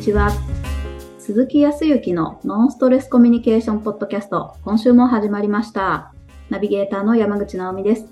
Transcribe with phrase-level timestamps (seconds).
[0.00, 0.30] ちは。
[1.18, 6.14] 鈴木康之のノンストレスコミュニケーションポッドキャスト、今週も始まりました。
[6.48, 8.06] ナビゲーターの山口直美です。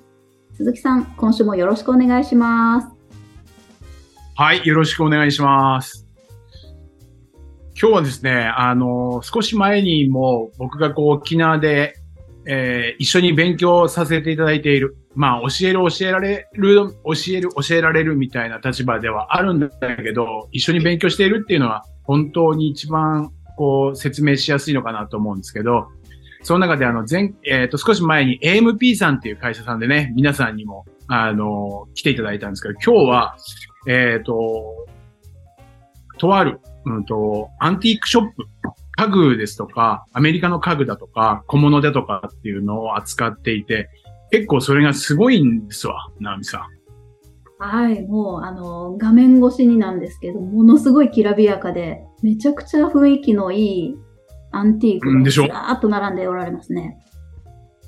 [0.53, 2.89] 鈴木さん、今週もよろしくお願いします。
[4.35, 6.07] はい、よろしくお願いします。
[7.80, 11.95] 今日はですね、あの、少し前にも僕がこう沖縄で、
[12.47, 14.98] えー一緒に勉強させていただいている。
[15.15, 25.89] まあ、教える、教えられる、教える、教えられるみたいな立場ではあるんだけど、一緒に勉強しているっていうのは本当に一番こう説明しやすいのかなと思うんですけど、
[26.43, 33.37] その中であの前、えっ、と、少し前に AMP さんっていう会社さんでね、皆さんにも、あの、来ていただいたんですけど、今日は、
[33.88, 34.87] えっ、と、
[36.19, 38.45] とある、うんと、アンティークショップ、
[38.93, 43.88] 家具ですとか、アメリカの家具だとか、小物だとかっていうのを扱っていて、
[44.30, 46.62] 結構それがすごいんですわ、直美さん。
[47.60, 53.96] はい、もう、あの、画面越しになんですけど、ものすごいきらびやかで、めちゃくちゃ雰囲気のいい
[54.52, 55.43] アンティークがうんでしょ？
[55.43, 56.98] ずらーっと並んでおられますね。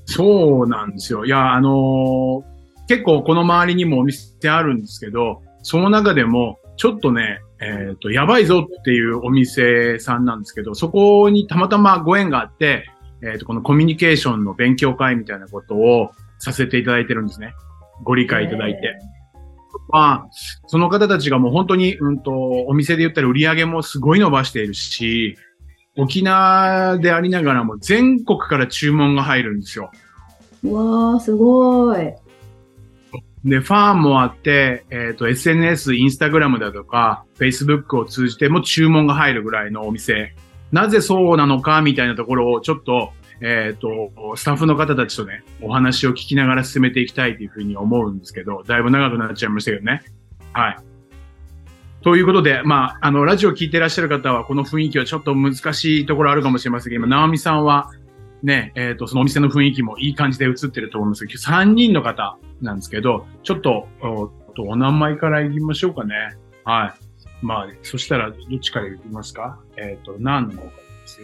[0.07, 1.25] そうなんですよ。
[1.25, 2.51] いや、あのー
[2.89, 12.91] 結構この周りにもお店あるんですけど、その中でも、ちょっとね、えっ、と、やばいぞっていうお店さんなんですけど、そこにたまたまご縁があって、
[13.23, 16.11] えっ、と、このコミュニケーションの勉強会みたいなことを
[16.41, 17.55] させていただいてるんですね。
[18.03, 18.99] ご理解いただいて。
[19.91, 20.29] まあ、
[20.67, 22.33] その方たちがもう本当に、うんと、
[22.67, 25.37] お店で言ったら売り上げもすごい伸ばしているし、
[25.97, 29.91] 沖縄でありながらも全国から注文が入るんですよ。
[30.65, 32.13] うわー、すごい。
[33.45, 40.35] で、ファンもあって、えっ、と、SNS、インスタグラムだとか、Facebook を通じても注文が入るぐらいのお店。
[40.73, 50.03] なぜそうなのかみたいなところをちょっと、えっ、と、スタッフの方たちとね、お話を聞きながら進めていきたいというふうに思うんですけど、だいぶ長くなっちゃいましたけどね。
[50.53, 50.77] はい。
[52.03, 57.91] ということで、まあ、あの、ラジオ聞いてらっしゃる方は、この雰囲気はちょっと難しいところあるかもしれませんけど、今、直美さんは、
[58.43, 66.15] ね、えっ、と、そのお店の雰囲気もいい感じで映ってると思いますけど、3人の方なんですけど、ちょっと、おお名前から言いましょうかね。
[66.65, 66.95] は
[67.43, 67.47] い。
[67.47, 69.59] まあ、そしたら、どっちから言いますか？
[69.77, 70.71] えっ、と、何の方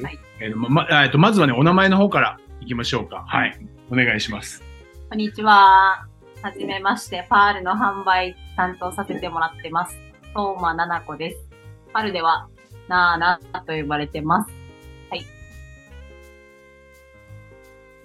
[0.03, 0.19] はい。
[0.41, 3.25] えーとま、まえーと、まずはね、お名前の方から行きましょうか。
[3.27, 3.59] はい。
[3.91, 4.63] お願いします。
[5.09, 6.07] こんにちは。
[6.43, 9.97] はじめまして、パールの販売担当させてもらってます。
[10.35, 11.49] 相馬奈々子です。
[11.93, 12.49] パールでは、
[12.89, 14.67] なーなーと呼ばれてます。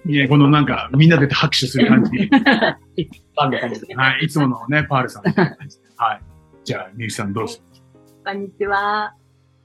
[0.04, 2.10] いや、このなんか、みんなで拍手する感じ。
[3.94, 4.24] はい。
[4.24, 5.22] いつものね、パールさん。
[5.22, 6.20] はい。
[6.64, 7.58] じゃあ、みゆきさんどうぞ。
[8.24, 9.14] こんにちは。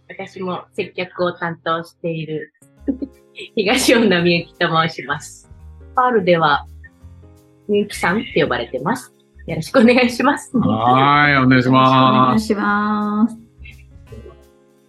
[0.10, 2.54] 私も接客を担当している
[3.56, 5.50] 東女みゆきと申します。
[5.96, 6.66] パールでは、
[7.68, 9.14] みゆきさんって呼ばれてます。
[9.46, 10.58] よろしくお願いします。
[10.58, 11.92] はい、お願いしおます。
[11.92, 13.38] 願いします。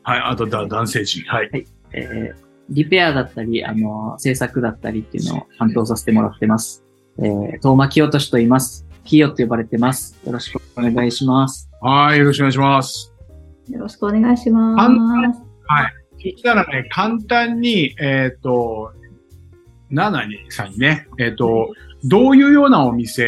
[0.03, 1.25] はい、あとだ、男性陣。
[1.25, 1.67] はい。
[1.93, 6.85] えーリペアだったり、あの、制作だったりっていうのを担当させてもらってます。
[7.19, 8.87] えー、東間清俊と言います。
[9.05, 10.19] キヨと呼ばれてます。
[10.25, 11.71] よろしくお願いします。
[11.81, 13.18] はい、よろしくお願いします。
[13.69, 15.41] よろしくお願いしま簡す。
[16.13, 18.93] そしたらね、簡単に、えっ、と、
[19.91, 21.73] ナナにさんにね、えっ、と、
[22.05, 23.25] どういうようなお店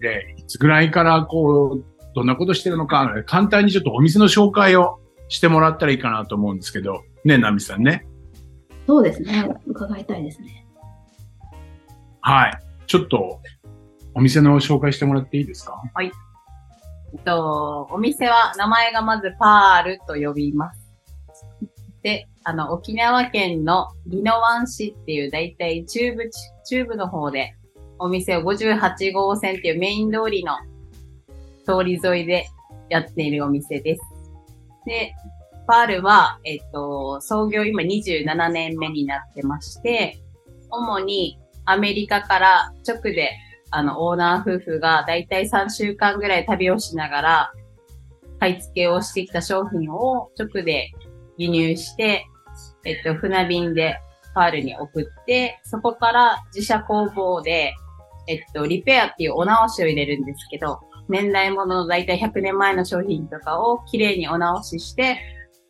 [0.00, 1.84] で、いつぐらいからこう、
[2.14, 8.06] どんなことしてるのか、簡単にちょっとお店の紹介をしてもらったらいいかなと思うんですけど、ね、ナミさんね。
[8.86, 9.48] そうですね。
[9.66, 10.66] 伺いたいですね。
[12.20, 12.58] はい。
[12.86, 13.40] ちょっと、
[14.14, 15.80] お店の紹介してもらっていいですか？
[17.14, 20.80] えっと、お店は、名前がまずパールと呼びます。
[22.02, 26.30] で、あの、沖縄県の宜野湾市っていう、だいたい中部、
[26.64, 27.54] 中部の方で、
[27.98, 30.56] お店を58号線っていうメイン通りの
[31.66, 32.46] 通り沿いで
[32.88, 34.02] やっているお店です。
[34.86, 35.14] で、
[35.68, 40.18] パールは、えっと、創業今27年目になってまして、
[40.70, 43.30] 主にアメリカから直で
[43.72, 47.52] あの、オーナー夫婦がだいたい3週間ぐらい旅をしながら、
[48.38, 50.90] 買い付けをしてきた商品を直で
[51.38, 52.26] 輸入して、
[52.84, 53.96] えっと、船便で
[54.34, 57.72] パールに送って、そこから自社工房で、
[58.28, 65.18] えっと、リペアっていうお直しを入れるんですけど、年代物のだいたい100年前の商品とかをきれいにお直しして、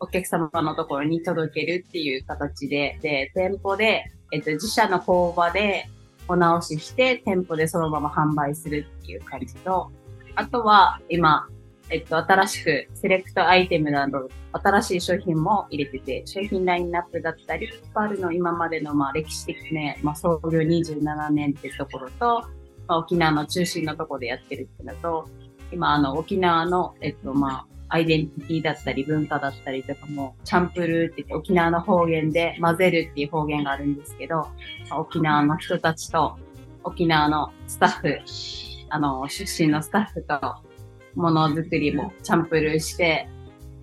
[0.00, 5.86] お客様のところに届けるっていう形で、で、店舗で、えっと、自社の工場で
[6.28, 9.90] お直しして、店舗でそのまま販売するっていう感じと、
[10.34, 11.48] あとは今、
[11.90, 22.48] えっと、新しくセレクトアイテムなど、新しい商品も入れてて、商品ラインナップだったり、パールの今までのまあ歴史的ね、まあ創業27年ってところと、
[22.86, 25.28] まあ、沖縄の中心のところでやってるっていうのと、
[25.72, 34.48] 今あの沖縄の、えっとまあ、アイデンティティだったり文化だったりとかも、チャンプルーって言って沖縄の方言で混ぜるっていう方言があるんですけど、
[34.90, 36.38] 沖縄の人たちと
[36.84, 38.18] 沖縄のスタッフ、
[38.88, 40.40] あの、出身のスタッフと
[41.14, 43.28] ものづくりもチャンプルーして、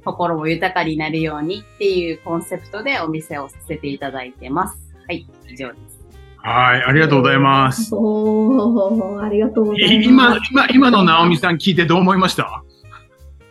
[0.04, 4.96] 心も豊かになるようにっていうコンセプトでお店をさせていただいてます。
[5.08, 6.00] はい、以上です。
[6.38, 7.94] はい、ありがとうございます。
[7.94, 9.94] おー、ありがとうございます。
[9.94, 12.64] い今、今、今の直美さん聞いてどう思いました？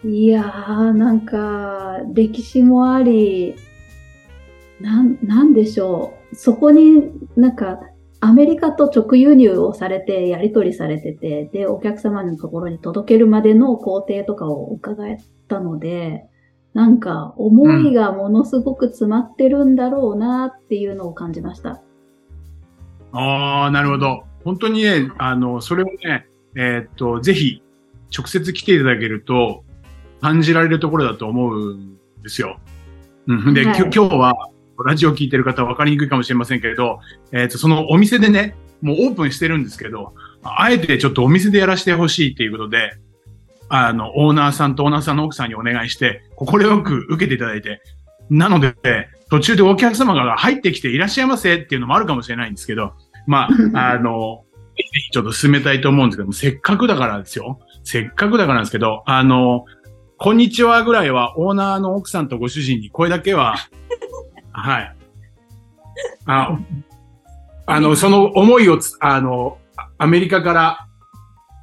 [0.04, 3.56] いやー、なんか、歴史もあり、
[4.80, 6.36] なん、なんでしょう。
[6.36, 7.80] そこになんか、
[8.20, 15.16] アメリカと直輸入をされて、やり取りされてて、で、お客様のところに届けるまでの工程とかを伺っ
[15.48, 16.24] たので、
[16.74, 21.82] なんか、思いがものすごく詰まってるんだろうなっていうのを感じました。
[23.12, 24.24] ああ、なるほど。
[24.44, 27.62] 本当にね、あの、それをね、えーっと、ぜひ、
[28.16, 29.64] 直接来ていただけると、
[30.20, 32.58] 感じられるところだと思うんですよ。
[33.26, 33.54] うん。
[33.54, 34.34] で、はい今日は、
[34.84, 37.00] ラジオ聞いてる方は分かりにくいかもしれませんけれど、
[37.32, 42.92] えーっと、そのお店でね、もうオープンしてるんですけど、あえてちょっとお店でやらせてほしいっていうことで、
[43.68, 46.48] あの、オーナーさんとオーナーさんの奥さんにお願いして、快
[46.82, 47.82] く受けていただいて、
[48.30, 48.74] なので、
[49.30, 52.94] 途中でお客様が入ってきていらっしゃいませっていうのもあるかもしれないんですけど、
[53.26, 54.44] まあ、 あの、
[55.12, 57.58] ちょっと進めたいと思うんですけども、せっかくだからですよ。
[57.82, 59.64] せっかくだからなんですけど、あの、
[60.20, 63.54] こんにちはぐらいはオーナーの奥さんとご主人に声だけは、
[64.50, 64.96] はい。
[66.26, 66.58] あ
[67.66, 70.88] あの、その思いをつ、あの、あアメリカから、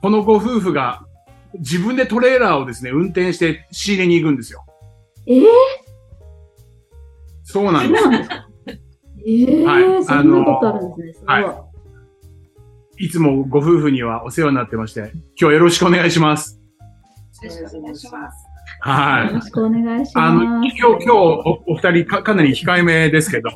[0.02, 1.06] このご夫婦が
[1.56, 4.64] 自分でトレーラーをですね、運転して仕入れに行くんですよ。
[5.28, 5.46] えー、
[7.44, 8.12] そうなんですそう。
[8.12, 8.48] なんですか
[9.28, 11.14] えー、はいそんなことあるんですね。
[11.14, 11.44] すごい。
[11.44, 11.66] は
[12.98, 16.62] いつもご夫婦にはお世話になってまして、今日よろしくお願いします。
[17.44, 18.45] よろしくお願いします。
[18.82, 19.42] はいよろ。
[19.42, 20.76] しくお願いしあの、ます。
[20.78, 23.50] 今日、今日お、お二人か、かなり控えめですけど。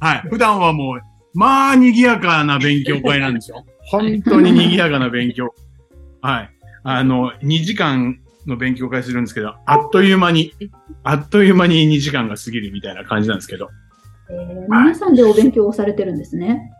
[0.00, 0.22] はい。
[0.28, 1.00] 普段はもう、
[1.34, 3.64] まあ、賑やかな勉強会なんですよ。
[3.90, 5.54] 本当に賑やかな勉強。
[6.22, 6.50] はい。
[6.84, 10.52] あの、2時間の勉強会するんですけど、あっという間に、
[11.02, 13.70] あっという間に2時間が過ぎるみたいな感じなんですけど。
[14.30, 16.72] えー皆さんでお勉強をされてるんですね。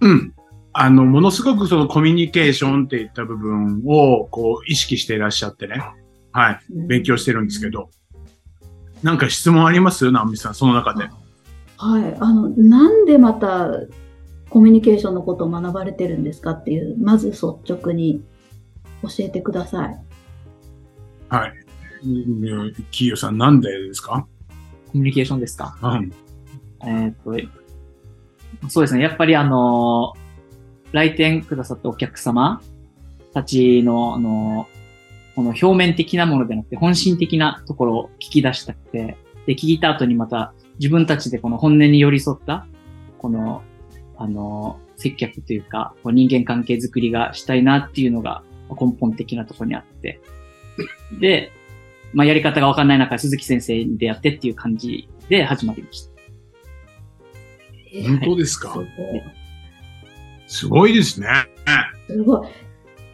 [0.00, 0.31] うん。
[0.74, 5.82] あの、ものすごくそのコミュニケーションっていった部分を、こう、意識していらっしゃってね。
[6.32, 6.60] はい。
[6.70, 7.90] 勉強してるんですけど。
[9.02, 10.10] なんか質問あります？
[10.12, 11.08] ナオミさん、その中で。
[11.76, 12.16] はい。
[12.20, 13.70] あの、なんでまた
[14.48, 18.22] コミュニケーションのことを学ばれてるんですかっていう、まず率直に
[19.02, 19.98] 教えてください。
[21.28, 21.52] はい。
[22.04, 24.26] うんキーヨさん、なんでですか？
[24.88, 25.76] コミュニケーションですか？
[25.82, 26.12] うん。
[26.84, 27.14] えーっ
[28.62, 29.02] と、そうですね。
[29.02, 30.14] やっぱりあの、
[30.92, 32.62] 来店くださったお客様
[33.34, 34.68] たちの、あの、
[35.34, 39.16] この表面的なものでなくて、本心的なところを聞き出したくて、
[39.46, 42.66] で、聞いた後にまた自分たちでこの本音に寄り添った、
[43.18, 43.62] この、
[44.16, 50.20] あの、接客というか、こう人間関係づくりがしたいなっていうのが根本的なところにあって、
[51.18, 51.50] で、
[52.12, 56.12] まあ、やり方がわかんない中、鈴木先生に出会ってっていう感じで始まりました。
[57.94, 58.72] え本当ですか？
[58.72, 58.86] すごい。
[60.52, 61.28] すごいですね。
[62.06, 62.48] すごい。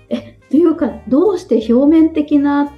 [0.09, 2.71] え、というか、どうして表面的なっ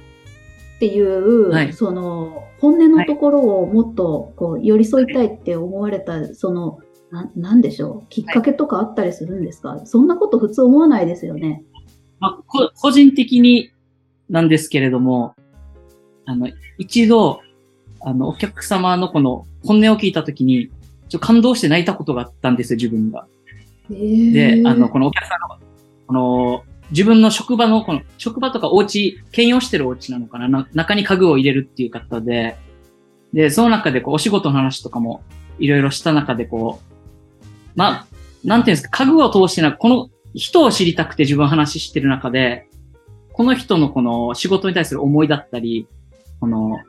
[0.79, 6.77] ていう、はいその、本音のところをもっとこう寄り添いたいって思われた、その、
[7.09, 8.07] ななんでしょう？
[8.09, 11.63] きっかけとかあったりするんですか、そんなこと普通思わないですよね。
[12.19, 13.71] まあ、こ個人的に
[14.29, 15.33] なんですけれども、
[16.25, 17.41] あの、一度、
[18.01, 20.69] あの、お客様のこの本音を聞いたときに、
[21.09, 23.25] ちょっと感動して泣いたことがあったんですよ、自分が。
[23.91, 25.57] で、あの、このお客さんの、
[26.07, 30.47] この、自分の職場の、この、職場とかお家、兼用してるお家なのかな？
[30.47, 32.57] な中に家具を入れるっていう方で、
[33.33, 35.23] で、その中でこう、お仕事の話とかも、
[35.59, 37.39] いろいろした中でこう、
[37.75, 38.07] まあ、
[38.43, 42.67] なんていうんですか、家具を通してなく、この人を知りたくて自分話してる中で、
[43.33, 45.87] この人のこの仕事に対する思いだったり、
[46.39, 46.79] この、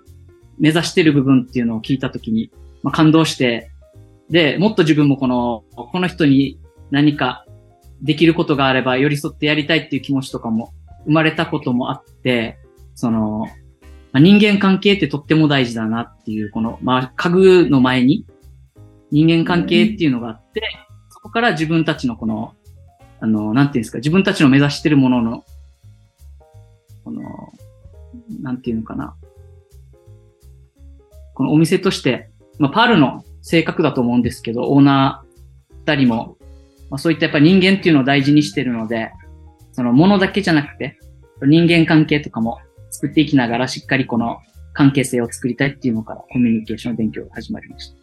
[0.58, 2.50] 目指してる部分っていうのを聞いたときに、
[2.82, 3.70] まあ、感動して、
[4.30, 6.58] で、もっと自分もこの、この人に
[6.92, 7.46] 何か
[8.02, 10.72] できることがあれば寄り添ってやりたいっていう気持ちとかも
[11.06, 12.58] 生まれたこともあって、
[12.94, 13.46] その、
[14.12, 18.26] まあ、人間関係ってとっても大事だなっていう、この、まあ、家具の前に
[19.10, 20.60] 人間関係っていうのがあって、
[21.08, 22.54] そこから自分たちのこの、
[23.20, 25.44] あの、なんていうんですか、自分たちの目指してるものの、
[27.04, 27.22] この、
[28.42, 29.16] なんていうのかな。
[31.32, 35.32] このお店として、まあ、パールの性格だと思うんですけど、オーナー
[35.86, 36.36] 二人も、
[36.92, 39.12] まあ、そういったやっぱ人間っていうのを大事にしてるので、
[39.72, 40.98] そのものだけじゃなくて、
[41.40, 42.58] 人間関係とかも
[42.90, 44.40] 作っていきながらしっかりこの
[44.74, 47.96] 関係性を作りたいっていうのからコミュニケーション勉強が始まりました。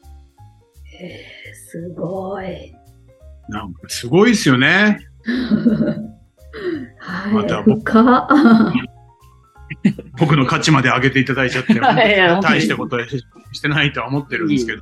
[1.03, 2.73] へーすごい。
[3.47, 4.97] なんかすごいですよね。
[6.97, 7.31] はい。
[7.31, 7.93] また僕
[10.19, 12.97] 僕の価値まで上げていただいちゃって、 大したこと
[13.51, 14.81] してないとは思ってるんですけど、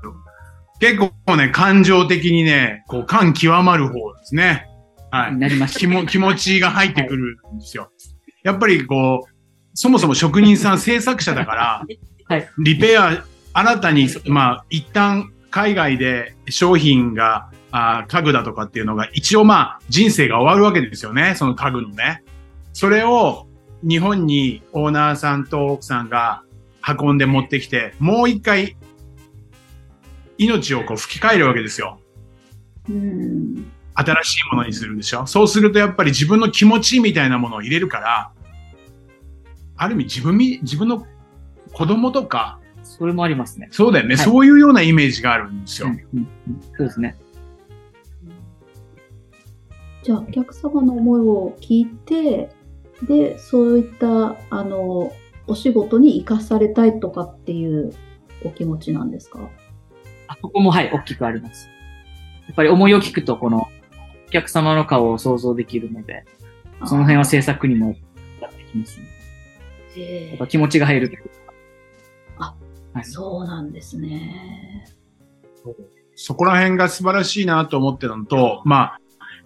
[0.79, 4.67] 結構ね、感情的にね、こう、感極まる方ですね。
[5.11, 5.35] はい。
[5.35, 5.79] なりました。
[5.79, 7.91] 気も気持ちが入ってくるんですよ。
[8.43, 9.37] やっぱりこう、
[9.73, 11.85] そもそも職人さん制作者だから、
[12.29, 22.23] はいリペア、新たに、まあ、一旦海外で商品が、あー家具だとかっていうのが、一応まあ、人生が終わるわけですよね、その家具のね。
[22.73, 23.47] それを
[23.81, 26.43] 日本にオーナーさんと奥さんが
[26.87, 28.76] 運んで持ってきて、もう一回、
[30.37, 31.99] 命をこう吹き替えるわけですよ。
[32.89, 33.71] うん。
[33.95, 35.25] 新しいものにするでしょ？
[35.25, 38.31] そうするとやっぱり自分の気持ちみたいなものを入れるから、
[39.75, 41.05] ある意味自分み、自分の
[41.73, 43.69] 子供とか、それもありますね。
[43.71, 45.87] そうだよね、はいそういうようなイメージがあるんですよ。
[45.87, 47.17] うんうんうんそうですね。
[50.03, 52.49] じゃあ、お客様の思いを聞いて、
[53.03, 55.11] で、そういった、あの、
[55.47, 57.93] お仕事に生かされたいとかっていう
[58.45, 59.49] お気持ちなんですか？
[60.27, 61.69] あここもはい、大きくあります。
[62.47, 63.67] やっぱり思いを聞くと、この、
[64.27, 66.25] お客様の顔を想像できるので、
[66.85, 67.95] その辺は制作にも
[68.41, 68.99] やってきます
[69.95, 70.29] ね。
[70.29, 71.29] やっぱ気持ちが入るというか。
[72.37, 72.55] あ
[72.93, 74.85] はい、そうなんですね。
[76.15, 78.99] そこら辺が素晴らしいなと思ってたのと、まあ、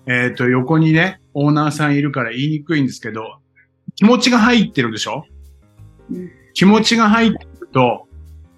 [0.07, 3.39] えっ、と、横にね、オーナーさんいるから言いにくいんですけど、
[3.95, 5.25] 気持ちが入ってるでしょ？
[6.09, 8.07] うん気持ちが入ってると、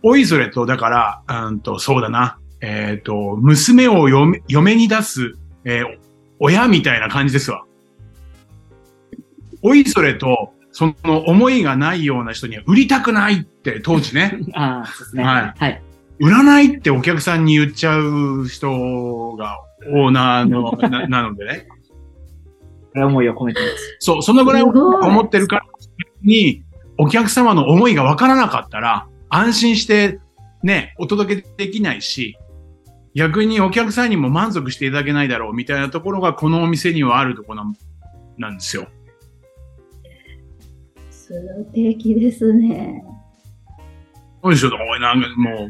[0.03, 5.33] おいそれと、だから、うんと、そうだな、えっ、と、娘を嫁嫁に出す、
[5.65, 6.03] えー
[6.39, 7.63] 親みたいな感じですわ。
[9.61, 15.23] おいそれと、その思いがないような人には売りたくないって当時ね、 ああ、そうですね。
[15.23, 15.81] はいはい。
[16.19, 19.59] 売らないってお客さんに言っちゃう人が
[19.93, 21.67] オーナーの ななのでね。
[21.69, 23.97] これは思いを込めてます。
[23.99, 25.65] そう、そのぐらい思ってるから
[26.23, 26.63] に、
[26.97, 30.19] お客様の思いがわからなかったら、安心して
[30.61, 32.37] ね、お届けできないし、
[33.15, 37.73] 逆にお客さんにも満足していただけないだろうみたいなところがこのお店にはあるところなん
[38.37, 38.87] なんですよ。
[41.09, 41.33] 素
[41.73, 43.03] 敵ですね。
[44.43, 45.67] そうでしょおいなんかも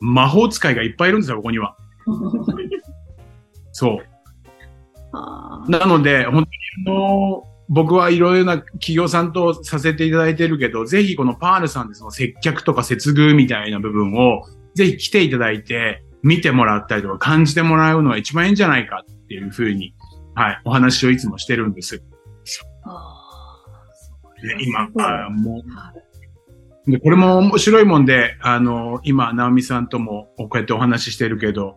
[0.00, 1.76] う、魔法使いがいっぱいいるんですよ、ここには。
[3.72, 5.70] そう。
[5.70, 6.46] なので、本当に
[6.86, 14.44] あの、僕はいろいろな企業さんとさせていただいてるけど、ぜひこのパールさんでその接客とか接遇みたいな部分を、
[14.74, 19.94] ぜひ来ていただいて、見てもらったりとか感じてもらうのが一番いいんじゃないかっていうふうに、
[20.34, 22.02] はい、お話をいつもしてるんです。
[22.84, 23.14] あ
[24.42, 25.62] で今、あも
[26.86, 31.76] う、で、これも面白いもんで、あの、今、直美さんともこうやってお話ししてるけど、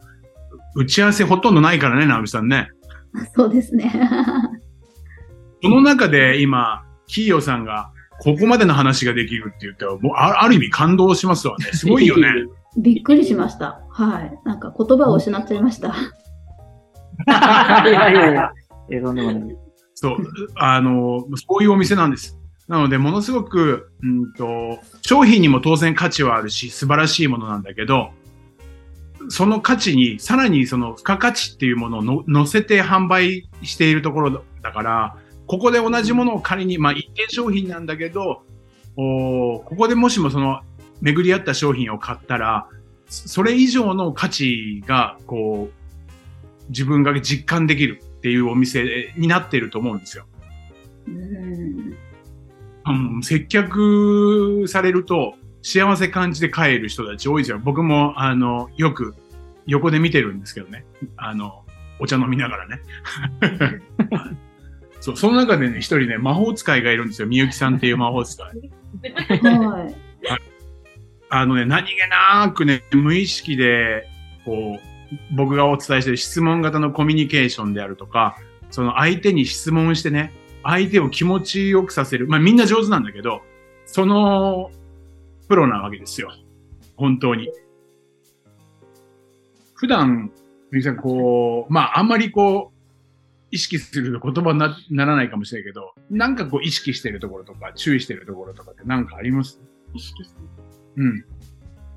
[0.75, 2.69] 打ち合わせほとんどないからね、直美さんね。
[3.35, 3.91] そうですね。
[5.61, 7.91] その中で今、キーヨさんが、
[8.21, 11.65] ここまでの話ができるって言ったら、もうあある意味感動しますわね。
[11.73, 12.27] すごいよね。
[12.77, 13.81] びっくりしました。
[13.89, 14.39] はい。
[14.45, 15.89] なんか言葉を失っちゃいました。
[17.89, 18.51] いやいやいや。
[18.89, 19.57] えー、とんでもない。
[19.95, 20.17] そう。
[20.55, 22.37] あの、そういうお店なんです。
[22.67, 28.11] なので、ものすごく、うんと、商品にも当然価値はあるし、素晴らしいものなんだけど、
[29.29, 35.17] その価値に、さらにその付加価値っていうものをの乗せて販売しているところだから、
[35.51, 38.43] ここで同じものを仮に、まあ一見商品なんだけど、
[38.95, 40.61] おここでもしもその
[41.01, 42.69] 巡り合った商品を買ったら、
[43.07, 50.25] そそれ以上の価値が、こう、自分が実感できるっていうお店になってると思うんですよ。
[51.09, 51.97] うん。
[52.85, 57.59] うん、接客されると幸せ感じて帰る人たち多いですよ。
[57.59, 59.15] 僕も、あの、よく
[59.65, 60.85] 横で見てるんですけどね。
[61.17, 61.65] あの、
[61.99, 62.79] お茶飲みながらね。
[65.01, 67.27] そう、その中でね、一人ね、魔法使いがいるんですよ。
[67.27, 68.45] みゆきさんっていう魔法使い。
[69.43, 69.95] はい。
[71.29, 74.07] あのね、何気なくね、無意識で、
[74.45, 78.37] こう、僕がお伝えしてる質問型のコミュニケーションであるとか、
[78.69, 82.27] その相手に質問してね、相手を気持ちよくさせる。
[82.27, 83.41] まあみんな上手なんだけど、
[83.85, 84.71] その
[85.49, 86.31] プロなわけですよ。
[86.95, 87.49] 本当に。
[89.73, 90.31] 普段、
[90.71, 92.80] みさん、こう、まああんまりこう、
[93.51, 99.59] 意識すると言葉になならないかもしれないけど、なんかこう意識してるところとか、注意してるところとかってなんかあります？
[99.93, 100.47] 意識してる。
[100.97, 101.25] うん。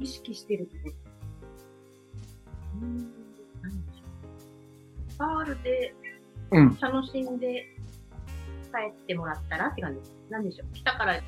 [0.00, 0.92] 意識してるところ。
[2.80, 2.98] うーん
[3.62, 5.94] 何でしょうパールで
[6.50, 6.78] うん。
[6.80, 7.70] 楽しんで
[8.74, 10.12] ってもらったらって感じです。
[10.30, 10.74] なんでしょう。
[10.74, 11.22] 来たから、来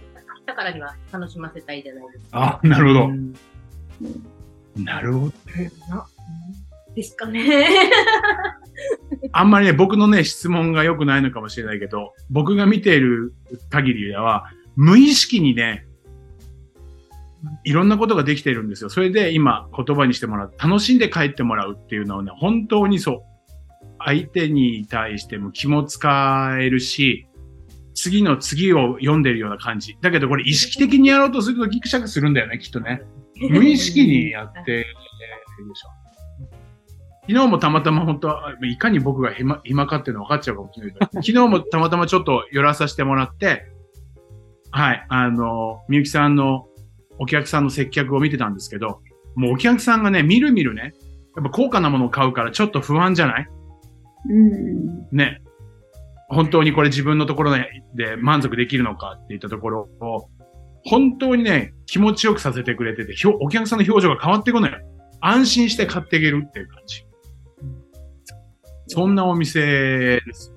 [0.46, 2.60] たからには楽しませたいじゃないですか。
[2.62, 3.06] あ、なるほど。
[3.06, 3.34] うん
[4.84, 5.32] なるほど。
[5.88, 6.06] な
[6.96, 7.40] ですかね。
[9.32, 13.34] あんまりね、僕のね、質問が良くないのかもしれないけど、僕が見ている
[13.70, 15.86] 限りでは、無意識にね、
[17.64, 18.90] いろんなことができているんですよ。
[18.90, 20.54] それで今言葉にしてもらう。
[20.58, 23.22] 楽しんで帰ってもらうっていうのはね、本当にそう。
[23.98, 27.26] 相手に対しても気も使えるし、
[27.94, 29.96] 次の次を読んでるような感じ。
[30.00, 33.02] だけどこれ意識的にやろうとするとギクシャクするんだよね、きっとね。
[33.50, 34.84] 無意識にやってるで
[35.74, 36.05] しょ。
[37.28, 43.66] 昨日もたまたま本当は、いかに僕が暇暇かっていうの分かっちゃうかもしれないけど、 昨日もたまたまちょっと寄らさせてもらって、
[44.70, 46.66] はい、あの、みゆきさんの
[47.18, 49.00] お客さんの接客を見てたんですけど、
[49.34, 50.92] もうお客さんがね、みるみるね、
[51.34, 53.48] やっぱ高価なものを買うからちょっと不安じゃない？
[54.30, 55.16] うん。
[55.16, 55.42] ね。
[56.28, 57.52] 本当にこれ自分のところ
[57.94, 60.28] で満足できるのかっていったところを、
[60.84, 64.76] 本当にね、気持ちよくさせてくれてて、お客さんの表情が変わっていくのよ。
[65.20, 67.05] 安心して買っていけるっていう感じ。
[68.86, 70.52] そんなお店です。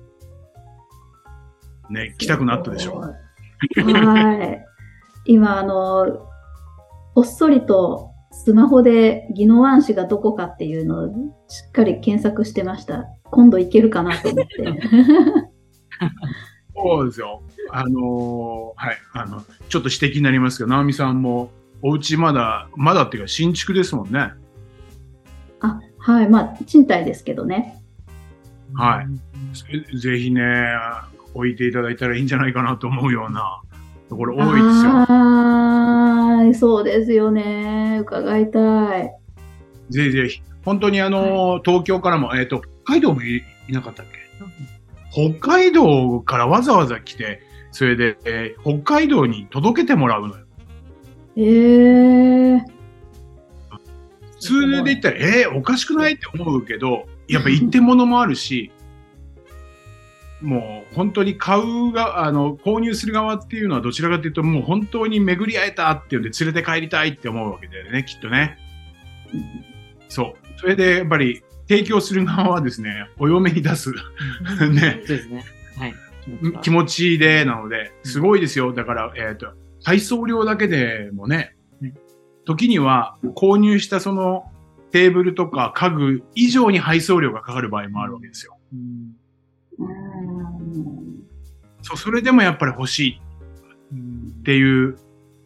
[1.90, 2.98] ね、来たくなったでしょ。
[2.98, 3.14] は
[4.44, 4.64] い。
[5.24, 6.26] 今、あの、
[7.14, 11.08] こっそりとスマホで宜野湾市がどこかっていうのを
[11.48, 13.06] しっかり検索してました。
[13.24, 14.80] 今度行けるかなと思って。
[16.74, 17.42] そうですよ。
[17.70, 18.98] あのーはい。
[19.12, 21.50] あの、ちょっと指摘になりますけど、直美さんも、
[21.82, 24.30] お家まだ、まだっていうか新築ですもんね。
[25.60, 26.28] あ、はい。
[26.28, 27.79] まあ、賃貸ですけどね。
[28.74, 29.06] はい。
[29.92, 30.42] ぜぜひね、
[31.34, 33.60] 置いていただいたらいいんじゃないかなと思うような
[34.08, 34.90] ところ多いですよ。
[34.90, 37.98] ああ、そうですよね。
[38.02, 39.10] 伺いたい。
[39.90, 40.42] ぜひぜひ。
[40.64, 44.20] 本当にあの、東京からも、えっ、と、北海道もいいなかったっけ？
[45.12, 50.44] 北海道からわざわざ来て、それで、えー北海道に届けてもらうのよ。
[51.36, 52.60] ええー。
[54.32, 56.14] 普通で言ったら、えー、おかしくない？
[56.14, 58.72] って思うけど、やっぱ一点物もあるし、
[60.40, 68.58] もう本当に買うが、あの、購入する側っていうのはどちらかというと、もう本当に巡り会えたっていうんで連れて帰りたいって思うわけだよね、きっとね。
[70.08, 70.58] そう。
[70.58, 73.96] それでやっぱり提供する側はですね、お嫁に出す、ね、
[74.58, 74.74] そう
[75.06, 75.44] ですね。
[75.76, 75.94] はい。
[76.62, 78.72] 気持ちでなので、すごいですよ。
[78.72, 81.94] だから、えっ、と、配送料だけでもねうん、
[82.44, 84.49] 時には購入したその
[84.92, 88.58] テーブルとか家具以上に配送料がかかる場合もあるわけですよ。
[88.72, 89.16] うん
[89.78, 90.20] うん
[91.82, 93.20] そう、それでもやっぱり欲しい
[93.92, 94.98] うんっていう、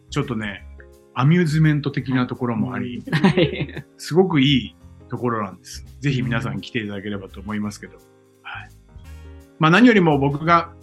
[0.09, 0.65] ちょっとね、
[1.13, 3.85] アミューズメント的なところもあり、はい。
[3.97, 4.75] すごくいい
[5.09, 5.85] ところなんです。
[6.01, 7.95] ぜひ皆さん来ていただければと思いますけど。
[8.41, 8.69] はい。
[9.59, 10.73] まあ何よりも僕が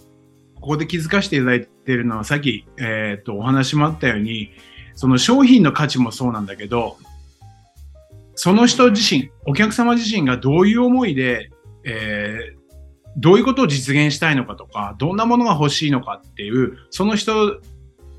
[0.55, 4.49] ここで気づかせていただいているのはさっき、えっ、と、お話もあったように、
[4.95, 6.97] その商品の価値もそうなんだけど、
[8.35, 11.49] その人自身、お客様自身がどういう思いで、
[11.85, 12.63] えー
[13.15, 17.61] どういうことを実現したいのかとか、どんなものが欲しいのかっていう、その人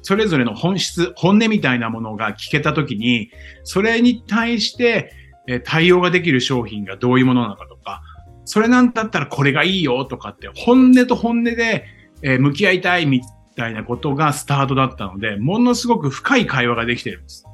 [0.04, 3.30] それぞれの本質、本音みたいなものが聞けたときに、
[3.64, 5.10] それに対して、
[5.46, 8.02] え対応ができる商品がどういうものなのかとか、
[8.44, 11.86] それなんだったらこれがいいよとかって、本音と本音で、
[12.22, 13.22] え向き合いたいみ
[13.56, 17.44] たいなことがスタートだったので、ものすごく深い会話ができてるんです。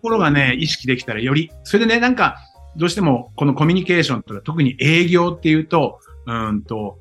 [0.00, 2.38] うんところがね、意識できたらより、それでね、なんか、
[2.76, 6.98] どうしてもこのコミュニケーションとか、特に営業っていうと、うーんと、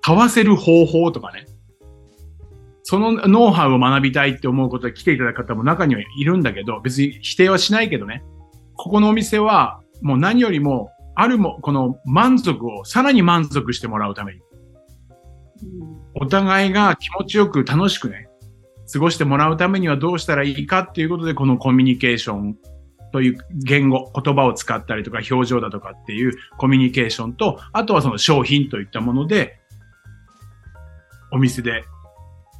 [0.00, 1.46] 買わせる方法とかね、
[2.84, 8.22] そのノウハウを学びたいって思うことで来ていただく方も中にはいるんだけど、別に否定はしないけどね、
[8.76, 14.40] ここのお店はもう何よりも、あるも、この満足をさらに満足してもらうために、
[16.14, 18.29] お互いが気持ちよく楽しくね、
[18.92, 22.56] 過ごしてもらうためにはどうしたらいいかっていうことで、このコミュニケーション
[23.12, 29.58] という言語、言葉を使ったりとか表情だとかっていうコミュニケーションと、あとはその商品といったもので、
[31.32, 31.84] お店で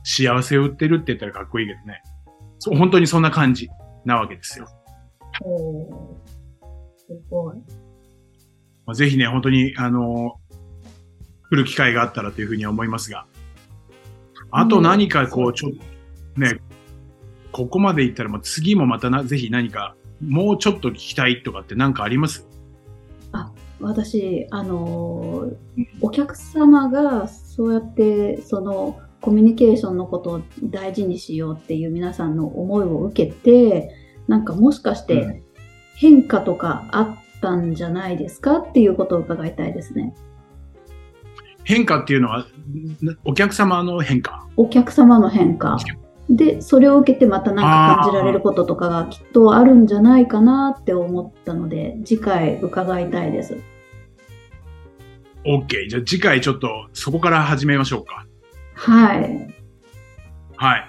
[0.04, 2.02] 幸せを売ってるって言ったらかっこいいけどね。
[2.58, 3.68] そう、本当にそんな感じ
[4.04, 4.66] なわけですよ。
[5.42, 6.30] おー
[6.96, 7.56] すごい。
[8.86, 10.36] まあぜひね、本当に、あの
[11.48, 13.26] 来る機会があったらというふうには思いますが。
[14.52, 15.78] あと何かこう、ちょっと、
[16.36, 16.60] ね、
[17.52, 22.46] ここまで行ったら、まあ次もまたな、ぜひ何か、もうちょっと聞きたいとかって何かあります？
[23.82, 33.94] 私、あのーお客様がそうやって、その、コミュニケーションのことを大事にしようっていう皆さんの思いを受けて、
[34.28, 35.42] なんかもしかしうて
[35.94, 40.14] 変化とかあったんじゃないですかっていうことを伺いたいですね。
[41.64, 42.46] 変化っていうのは、
[43.24, 44.46] お客様の変化？
[44.58, 45.78] お客様の変化。
[46.30, 53.58] で、それを受けてまた何か感じられることとかがきっとあるんじゃないかなって思ったので、次回伺いたいです。
[55.44, 55.88] OK。
[55.88, 58.26] じゃあ次回ちょっとそこから始めましょうか。
[58.74, 59.54] はい。
[60.56, 60.88] はい。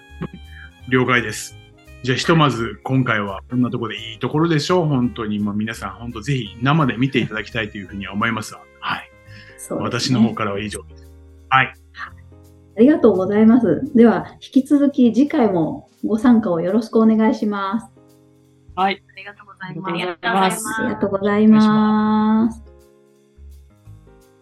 [0.89, 1.57] 了解です。
[2.03, 4.85] じゃあひとまず今回はこんなところでいいところでしょう。
[4.85, 8.99] 本当に、まあ、皆さん本当ぜひ生で見ていただきたいというふうには思いますが、はい。
[8.99, 11.11] ね私の方からは以上です。
[11.49, 11.73] はい。
[12.77, 13.81] ありがとうございます。
[13.95, 17.91] では、引き続き次回もご参加をよろしくお願いします。
[18.75, 19.03] はい。
[19.11, 19.95] ありがとうございあります。
[20.05, 22.63] がとうございますありがとうございます。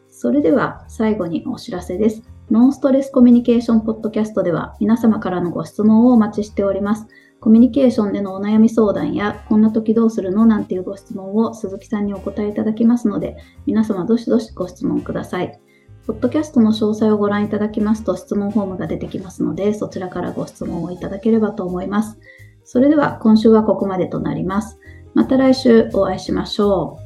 [0.10, 2.22] それでは最後にお知らせです。
[2.52, 7.08] ノンストレスコミュニケーションポッドキャストでは皆様からのご質問をお待ちしております。
[7.40, 15.60] コミュニケーションでのお悩み相談や、こんな時どうするのなんていうご質問を鈴木さんにお答えいただきますので、皆様どしどしご質問ください。
[16.10, 22.18] ポッドキャストの詳細をご覧いただきますと質問フォームが出てきますので、そちらからご質問をいただければと思います。
[22.66, 24.80] それでは今週はここまでとなります。
[25.14, 26.98] また来週お会いしましょ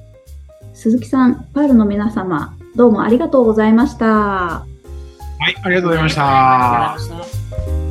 [0.63, 0.65] う。
[0.73, 4.05] 鈴木さん、パールの皆様、どうもありがとうございました。
[4.05, 4.65] は
[5.49, 6.93] い、ありがとうございました。
[6.93, 7.82] ありがとうございました。